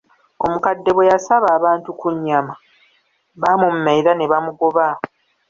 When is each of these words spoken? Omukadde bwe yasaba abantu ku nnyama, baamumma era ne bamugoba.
Omukadde 0.45 0.89
bwe 0.93 1.09
yasaba 1.11 1.47
abantu 1.57 1.89
ku 1.99 2.07
nnyama, 2.15 2.53
baamumma 3.41 3.89
era 3.99 4.11
ne 4.15 4.25
bamugoba. 4.31 4.87